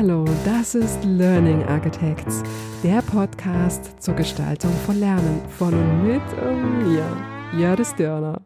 [0.00, 2.44] Hallo, das ist Learning Architects,
[2.84, 6.22] der Podcast zur Gestaltung von Lernen von und mit
[6.86, 7.04] mir,
[7.58, 8.40] Jördis Dörner.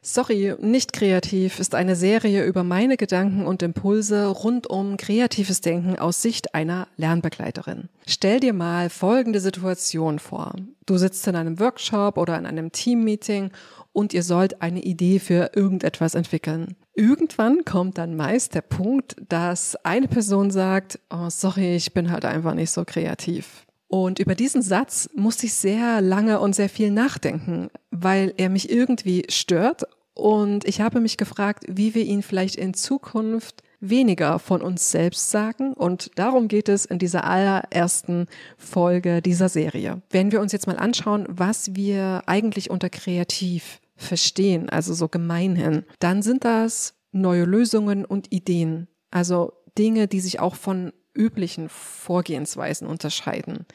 [0.00, 5.98] Sorry, nicht kreativ ist eine Serie über meine Gedanken und Impulse rund um kreatives Denken
[5.98, 7.88] aus Sicht einer Lernbegleiterin.
[8.06, 10.54] Stell dir mal folgende Situation vor.
[10.86, 13.50] Du sitzt in einem Workshop oder in einem Teammeeting
[13.92, 16.76] und ihr sollt eine Idee für irgendetwas entwickeln.
[16.96, 22.24] Irgendwann kommt dann meist der Punkt, dass eine Person sagt, oh, sorry, ich bin halt
[22.24, 23.66] einfach nicht so kreativ.
[23.88, 28.70] Und über diesen Satz musste ich sehr lange und sehr viel nachdenken, weil er mich
[28.70, 29.84] irgendwie stört
[30.16, 35.30] und ich habe mich gefragt, wie wir ihn vielleicht in Zukunft weniger von uns selbst
[35.30, 35.74] sagen.
[35.74, 40.00] Und darum geht es in dieser allerersten Folge dieser Serie.
[40.08, 45.84] Wenn wir uns jetzt mal anschauen, was wir eigentlich unter kreativ verstehen, also so gemeinhin,
[45.98, 48.88] dann sind das neue Lösungen und Ideen.
[49.10, 53.66] Also Dinge, die sich auch von üblichen Vorgehensweisen unterscheiden.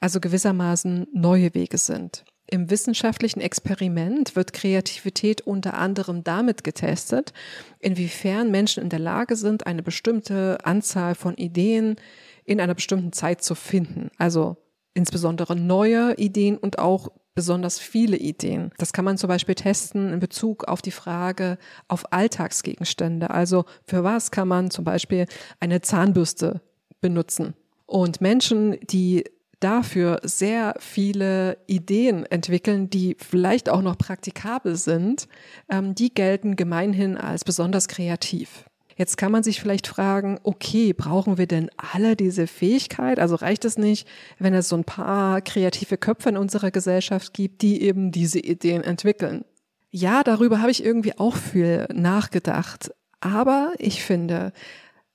[0.00, 2.24] Also gewissermaßen neue Wege sind.
[2.48, 7.32] Im wissenschaftlichen Experiment wird Kreativität unter anderem damit getestet,
[7.80, 11.96] inwiefern Menschen in der Lage sind, eine bestimmte Anzahl von Ideen
[12.44, 14.10] in einer bestimmten Zeit zu finden.
[14.16, 14.56] Also
[14.94, 18.72] insbesondere neue Ideen und auch besonders viele Ideen.
[18.78, 23.30] Das kann man zum Beispiel testen in Bezug auf die Frage auf Alltagsgegenstände.
[23.30, 25.26] Also für was kann man zum Beispiel
[25.60, 26.62] eine Zahnbürste
[27.00, 27.54] benutzen?
[27.84, 29.24] Und Menschen, die
[29.60, 35.28] dafür sehr viele Ideen entwickeln, die vielleicht auch noch praktikabel sind,
[35.70, 38.64] ähm, die gelten gemeinhin als besonders kreativ.
[38.96, 43.18] Jetzt kann man sich vielleicht fragen, okay, brauchen wir denn alle diese Fähigkeit?
[43.18, 44.08] Also reicht es nicht,
[44.38, 48.82] wenn es so ein paar kreative Köpfe in unserer Gesellschaft gibt, die eben diese Ideen
[48.82, 49.44] entwickeln?
[49.90, 52.90] Ja, darüber habe ich irgendwie auch viel nachgedacht.
[53.20, 54.52] Aber ich finde,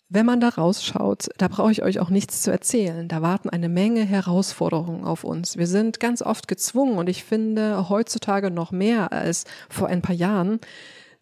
[0.09, 3.07] wenn man da rausschaut, da brauche ich euch auch nichts zu erzählen.
[3.07, 5.57] Da warten eine Menge Herausforderungen auf uns.
[5.57, 10.15] Wir sind ganz oft gezwungen und ich finde heutzutage noch mehr als vor ein paar
[10.15, 10.59] Jahren,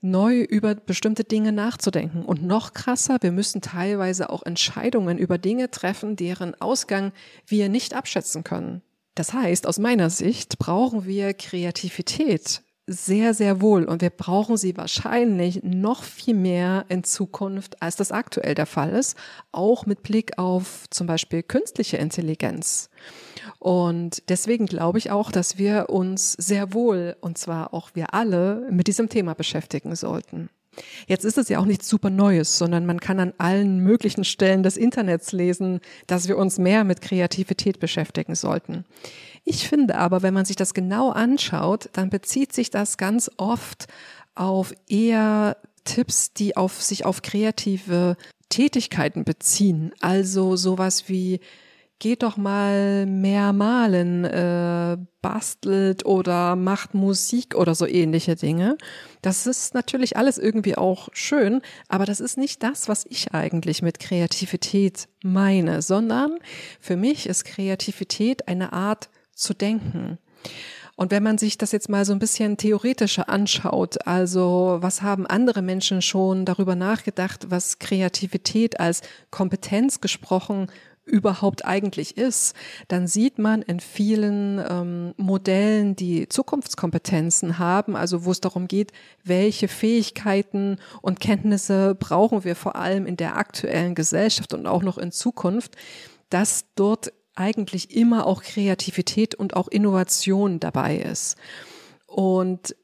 [0.01, 2.23] neu über bestimmte Dinge nachzudenken.
[2.23, 7.11] Und noch krasser, wir müssen teilweise auch Entscheidungen über Dinge treffen, deren Ausgang
[7.45, 8.81] wir nicht abschätzen können.
[9.15, 13.85] Das heißt, aus meiner Sicht brauchen wir Kreativität sehr, sehr wohl.
[13.85, 18.89] Und wir brauchen sie wahrscheinlich noch viel mehr in Zukunft, als das aktuell der Fall
[18.91, 19.15] ist.
[19.51, 22.89] Auch mit Blick auf zum Beispiel künstliche Intelligenz.
[23.59, 28.67] Und deswegen glaube ich auch, dass wir uns sehr wohl, und zwar auch wir alle,
[28.71, 30.49] mit diesem Thema beschäftigen sollten.
[31.07, 34.63] Jetzt ist es ja auch nichts super Neues, sondern man kann an allen möglichen Stellen
[34.63, 38.85] des Internets lesen, dass wir uns mehr mit Kreativität beschäftigen sollten.
[39.43, 43.87] Ich finde aber, wenn man sich das genau anschaut, dann bezieht sich das ganz oft
[44.35, 48.15] auf eher Tipps, die auf sich auf kreative
[48.49, 49.91] Tätigkeiten beziehen.
[50.01, 51.39] Also sowas wie
[51.99, 58.77] geht doch mal mehr malen, äh, bastelt oder macht Musik oder so ähnliche Dinge.
[59.21, 63.81] Das ist natürlich alles irgendwie auch schön, aber das ist nicht das, was ich eigentlich
[63.81, 66.37] mit Kreativität meine, sondern
[66.79, 70.17] für mich ist Kreativität eine Art zu denken.
[70.99, 75.25] Und wenn man sich das jetzt mal so ein bisschen theoretischer anschaut, also was haben
[75.25, 80.67] andere Menschen schon darüber nachgedacht, was Kreativität als Kompetenz gesprochen
[81.09, 82.55] überhaupt eigentlich ist,
[82.87, 88.91] dann sieht man in vielen ähm, Modellen, die Zukunftskompetenzen haben, also wo es darum geht,
[89.23, 94.97] welche Fähigkeiten und Kenntnisse brauchen wir vor allem in der aktuellen Gesellschaft und auch noch
[94.97, 95.75] in Zukunft,
[96.29, 101.37] dass dort eigentlich immer auch Kreativität und auch Innovation dabei ist.
[102.05, 102.75] Und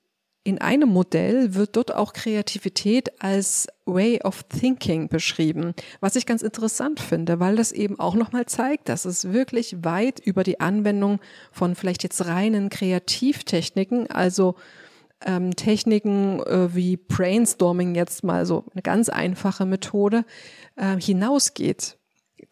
[0.46, 6.44] in einem Modell wird dort auch Kreativität als Way of Thinking beschrieben, was ich ganz
[6.44, 11.20] interessant finde, weil das eben auch nochmal zeigt, dass es wirklich weit über die Anwendung
[11.52, 14.56] von vielleicht jetzt reinen Kreativtechniken, also
[15.26, 20.26] ähm, Techniken äh, wie Brainstorming jetzt mal so eine ganz einfache Methode,
[20.76, 21.98] äh, hinausgeht.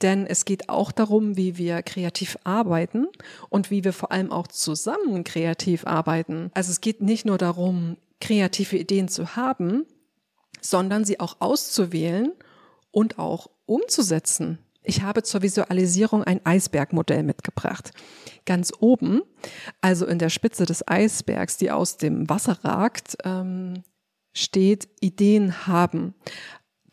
[0.04, 3.08] Denn es geht auch darum, wie wir kreativ arbeiten
[3.50, 6.52] und wie wir vor allem auch zusammen kreativ arbeiten.
[6.54, 9.86] Also es geht nicht nur darum, kreative Ideen zu haben,
[10.62, 12.34] sondern sie auch auszuwählen
[12.92, 14.60] und auch umzusetzen.
[14.84, 17.92] Ich habe zur Visualisierung ein Eisbergmodell mitgebracht.
[18.46, 19.22] Ganz oben,
[19.80, 23.84] also in der Spitze des Eisbergs, die aus dem Wasser ragt, ähm,
[24.34, 26.14] steht Ideen haben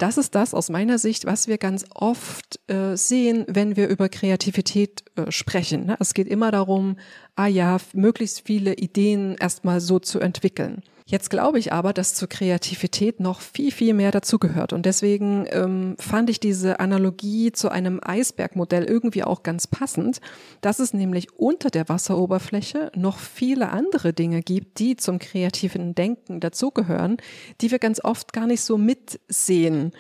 [0.01, 4.09] das ist das aus meiner Sicht, was wir ganz oft äh, sehen, wenn wir über
[4.09, 5.87] Kreativität äh, sprechen.
[5.87, 5.97] Ne?
[6.01, 6.97] Es geht immer darum,
[7.37, 10.83] ah ja, möglichst viele Ideen erstmal so zu entwickeln.
[11.11, 14.73] Jetzt glaube ich aber, dass zur Kreativität noch viel, viel mehr dazugehört.
[14.73, 20.21] Und deswegen ähm, fand ich diese Analogie zu einem Eisbergmodell irgendwie auch ganz passend,
[20.61, 26.39] dass es nämlich unter der Wasseroberfläche noch viele andere Dinge gibt, die zum kreativen Denken
[26.39, 27.17] dazugehören,
[27.61, 29.91] die wir ganz oft gar nicht so mitsehen.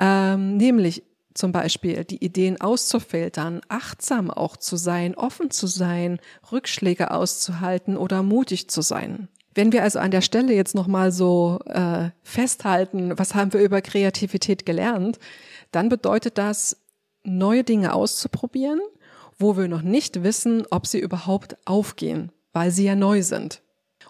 [0.00, 6.18] Ähm, nämlich zum Beispiel die Ideen auszufiltern, achtsam auch zu sein, offen zu sein,
[6.50, 9.28] Rückschläge auszuhalten oder mutig zu sein.
[9.54, 13.82] Wenn wir also an der Stelle jetzt nochmal so äh, festhalten, was haben wir über
[13.82, 15.18] Kreativität gelernt,
[15.72, 16.76] dann bedeutet das,
[17.24, 18.80] neue Dinge auszuprobieren,
[19.38, 23.62] wo wir noch nicht wissen, ob sie überhaupt aufgehen, weil sie ja neu sind.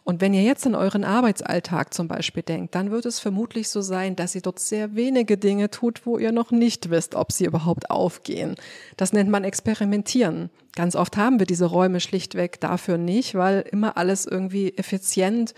[0.05, 3.83] Und wenn ihr jetzt an euren Arbeitsalltag zum Beispiel denkt, dann wird es vermutlich so
[3.83, 7.45] sein, dass ihr dort sehr wenige Dinge tut, wo ihr noch nicht wisst, ob sie
[7.45, 8.57] überhaupt aufgehen.
[8.97, 10.51] Das nennt man Experimentieren.
[10.75, 15.55] Ganz oft haben wir diese Räume schlichtweg dafür nicht, weil immer alles irgendwie effizient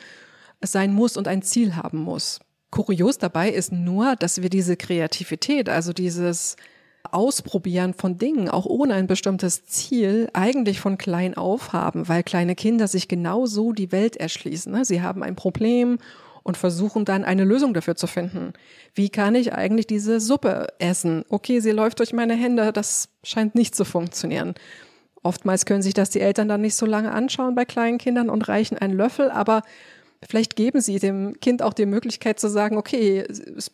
[0.61, 2.41] sein muss und ein Ziel haben muss.
[2.71, 6.57] Kurios dabei ist nur, dass wir diese Kreativität, also dieses
[7.13, 12.55] Ausprobieren von Dingen, auch ohne ein bestimmtes Ziel, eigentlich von klein auf haben, weil kleine
[12.55, 14.73] Kinder sich genauso die Welt erschließen.
[14.73, 14.85] Ne?
[14.85, 15.99] Sie haben ein Problem
[16.43, 18.53] und versuchen dann eine Lösung dafür zu finden.
[18.95, 21.25] Wie kann ich eigentlich diese Suppe essen?
[21.29, 24.55] Okay, sie läuft durch meine Hände, das scheint nicht zu funktionieren.
[25.23, 28.49] Oftmals können sich das die Eltern dann nicht so lange anschauen bei kleinen Kindern und
[28.49, 29.63] reichen einen Löffel, aber
[30.29, 33.25] vielleicht geben sie dem Kind auch die Möglichkeit zu sagen, okay,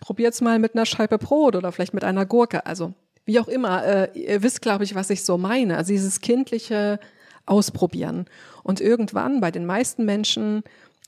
[0.00, 2.66] probiert's mal mit einer Scheibe Brot oder vielleicht mit einer Gurke.
[2.66, 2.92] Also
[3.28, 5.76] wie auch immer, äh, ihr wisst, glaube ich, was ich so meine.
[5.76, 6.98] Also dieses kindliche
[7.44, 8.24] Ausprobieren.
[8.62, 10.62] Und irgendwann bei den meisten Menschen,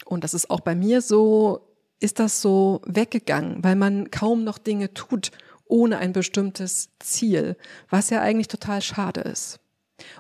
[0.05, 1.61] und das ist auch bei mir so,
[1.99, 5.31] ist das so weggegangen, weil man kaum noch Dinge tut
[5.65, 7.57] ohne ein bestimmtes Ziel,
[7.89, 9.59] was ja eigentlich total schade ist.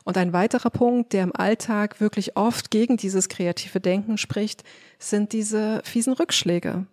[0.04, 4.64] Und ein weiterer Punkt, der im Alltag wirklich oft gegen dieses kreative Denken spricht,
[4.98, 6.86] sind diese fiesen Rückschläge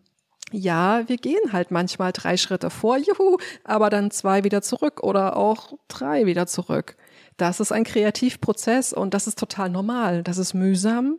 [0.52, 5.36] ja, wir gehen halt manchmal drei Schritte vor, juhu, aber dann zwei wieder zurück oder
[5.36, 6.96] auch drei wieder zurück.
[7.36, 10.24] Das ist ein Kreativprozess und das ist total normal.
[10.24, 11.18] Das ist mühsam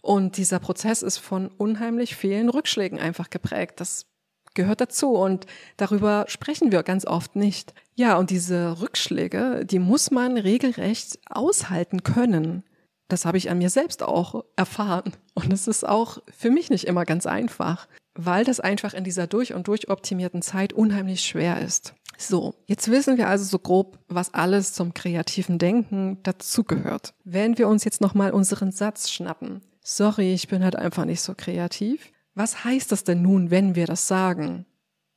[0.00, 3.80] und dieser Prozess ist von unheimlich vielen Rückschlägen einfach geprägt.
[3.80, 4.06] Das
[4.54, 5.46] gehört dazu und
[5.76, 7.74] darüber sprechen wir ganz oft nicht.
[7.94, 12.64] Ja, und diese Rückschläge, die muss man regelrecht aushalten können.
[13.08, 15.12] Das habe ich an mir selbst auch erfahren.
[15.34, 19.26] Und es ist auch für mich nicht immer ganz einfach weil das einfach in dieser
[19.26, 21.94] durch und durch optimierten Zeit unheimlich schwer ist.
[22.18, 27.14] So, jetzt wissen wir also so grob, was alles zum kreativen Denken dazugehört.
[27.24, 31.34] Wenn wir uns jetzt nochmal unseren Satz schnappen, sorry, ich bin halt einfach nicht so
[31.34, 32.12] kreativ.
[32.34, 34.66] Was heißt das denn nun, wenn wir das sagen?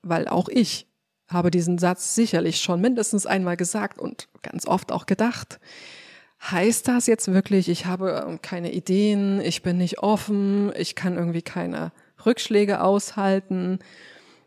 [0.01, 0.87] Weil auch ich
[1.27, 5.59] habe diesen Satz sicherlich schon mindestens einmal gesagt und ganz oft auch gedacht.
[6.41, 11.41] Heißt das jetzt wirklich, ich habe keine Ideen, ich bin nicht offen, ich kann irgendwie
[11.41, 11.91] keine
[12.25, 13.79] Rückschläge aushalten.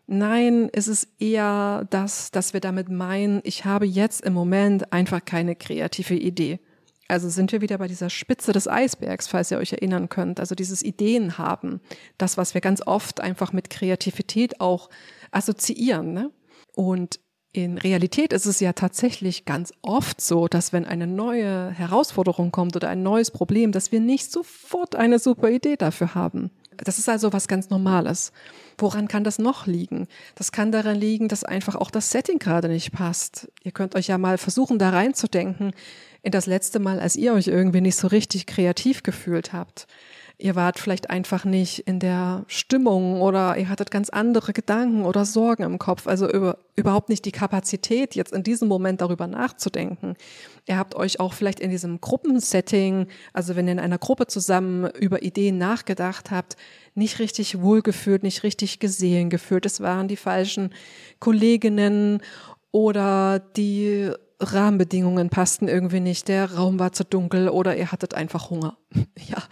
[0.06, 5.24] Nein, es ist eher das, dass wir damit meinen, ich habe jetzt im Moment einfach
[5.24, 6.60] keine kreative Idee.
[7.08, 10.40] Also sind wir wieder bei dieser Spitze des Eisbergs, falls ihr euch erinnern könnt.
[10.40, 11.80] Also dieses Ideen haben.
[12.18, 14.90] Das, was wir ganz oft einfach mit Kreativität auch
[15.30, 16.12] assoziieren.
[16.12, 16.30] Ne?
[16.74, 17.20] Und
[17.52, 22.76] in Realität ist es ja tatsächlich ganz oft so, dass wenn eine neue Herausforderung kommt
[22.76, 26.50] oder ein neues Problem, dass wir nicht sofort eine super Idee dafür haben.
[26.84, 28.32] Das ist also was ganz Normales.
[28.78, 30.06] Woran kann das noch liegen?
[30.34, 33.48] Das kann daran liegen, dass einfach auch das Setting gerade nicht passt.
[33.62, 35.72] Ihr könnt euch ja mal versuchen, da reinzudenken
[36.22, 39.86] in das letzte Mal, als ihr euch irgendwie nicht so richtig kreativ gefühlt habt
[40.38, 45.24] ihr wart vielleicht einfach nicht in der Stimmung oder ihr hattet ganz andere Gedanken oder
[45.24, 50.14] Sorgen im Kopf, also über, überhaupt nicht die Kapazität, jetzt in diesem Moment darüber nachzudenken.
[50.66, 54.90] Ihr habt euch auch vielleicht in diesem Gruppensetting, also wenn ihr in einer Gruppe zusammen
[54.90, 56.56] über Ideen nachgedacht habt,
[56.94, 59.64] nicht richtig wohlgefühlt, nicht richtig gesehen gefühlt.
[59.64, 60.74] Es waren die falschen
[61.18, 62.20] Kolleginnen
[62.72, 68.50] oder die Rahmenbedingungen passten irgendwie nicht, der Raum war zu dunkel oder ihr hattet einfach
[68.50, 68.76] Hunger.
[69.28, 69.42] ja,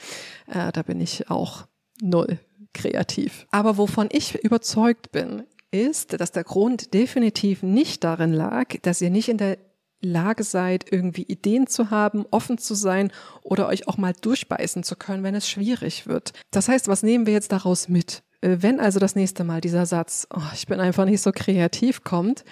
[0.46, 1.66] äh, da bin ich auch
[2.00, 2.38] null
[2.72, 3.46] kreativ.
[3.50, 9.10] Aber wovon ich überzeugt bin, ist, dass der Grund definitiv nicht darin lag, dass ihr
[9.10, 9.58] nicht in der
[10.00, 13.10] Lage seid, irgendwie Ideen zu haben, offen zu sein
[13.42, 16.32] oder euch auch mal durchbeißen zu können, wenn es schwierig wird.
[16.50, 18.22] Das heißt, was nehmen wir jetzt daraus mit?
[18.42, 22.04] Äh, wenn also das nächste Mal dieser Satz, oh, ich bin einfach nicht so kreativ
[22.04, 22.44] kommt,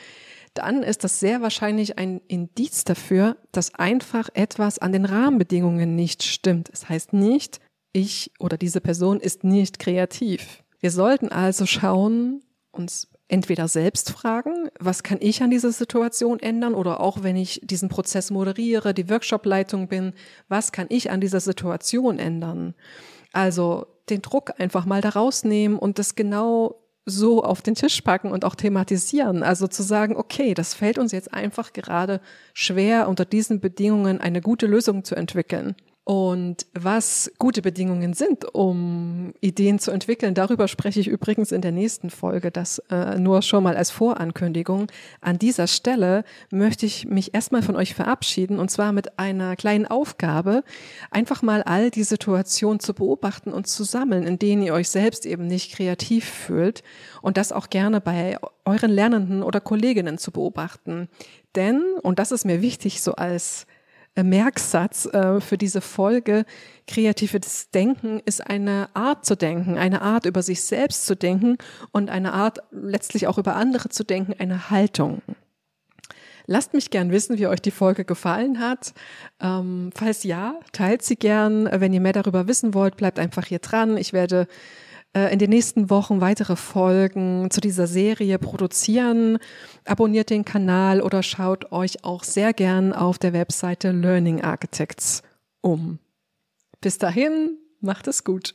[0.55, 6.23] dann ist das sehr wahrscheinlich ein Indiz dafür, dass einfach etwas an den Rahmenbedingungen nicht
[6.23, 6.69] stimmt.
[6.73, 7.61] Es das heißt nicht,
[7.93, 10.63] ich oder diese Person ist nicht kreativ.
[10.81, 16.75] Wir sollten also schauen, uns entweder selbst fragen, was kann ich an dieser Situation ändern
[16.75, 20.13] oder auch wenn ich diesen Prozess moderiere, die Workshopleitung bin,
[20.49, 22.75] was kann ich an dieser Situation ändern?
[23.33, 28.31] Also den Druck einfach mal da rausnehmen und das genau so auf den Tisch packen
[28.31, 29.43] und auch thematisieren.
[29.43, 32.21] Also zu sagen, okay, das fällt uns jetzt einfach gerade
[32.53, 35.75] schwer, unter diesen Bedingungen eine gute Lösung zu entwickeln.
[36.05, 41.71] Und was gute Bedingungen sind, um Ideen zu entwickeln, darüber spreche ich übrigens in der
[41.71, 42.51] nächsten Folge.
[42.51, 44.89] Das äh, nur schon mal als Vorankündigung.
[45.21, 49.87] An dieser Stelle möchte ich mich erstmal von euch verabschieden und zwar mit einer kleinen
[49.87, 50.65] Aufgabe,
[51.13, 55.25] einfach mal all die Situationen zu beobachten und zu sammeln, in denen ihr euch selbst
[55.25, 56.83] eben nicht kreativ fühlt
[57.21, 61.09] und das auch gerne bei euren Lernenden oder Kolleginnen zu beobachten.
[61.55, 63.67] Denn, und das ist mir wichtig so als
[64.17, 66.45] Merksatz äh, für diese Folge.
[66.87, 71.57] Kreatives Denken ist eine Art zu denken, eine Art über sich selbst zu denken
[71.93, 75.23] und eine Art letztlich auch über andere zu denken, eine Haltung.
[76.47, 78.93] Lasst mich gern wissen, wie euch die Folge gefallen hat.
[79.41, 81.69] Ähm, falls ja, teilt sie gern.
[81.71, 83.97] Wenn ihr mehr darüber wissen wollt, bleibt einfach hier dran.
[83.97, 84.47] Ich werde äh,
[85.15, 89.39] in den nächsten Wochen weitere Folgen zu dieser Serie produzieren.
[89.85, 95.23] Abonniert den Kanal oder schaut euch auch sehr gern auf der Webseite Learning Architects
[95.61, 95.99] um.
[96.81, 98.55] Bis dahin, macht es gut.